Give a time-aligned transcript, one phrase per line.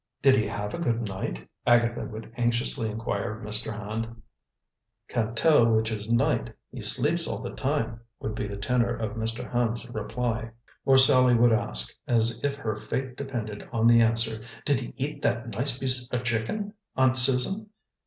[0.23, 3.71] "Did he have a good night?" Agatha would anxiously inquire of Mr.
[3.71, 4.19] Hand.
[5.07, 9.11] "Can't tell which is night; he sleeps all the time," would be the tenor of
[9.15, 9.51] Mr.
[9.53, 10.49] Hand's reply.
[10.85, 15.21] Or Sallie would ask, as if her fate depended on the answer, "Did he eat
[15.21, 17.69] that nice piece er chicken, Aunt Susan?"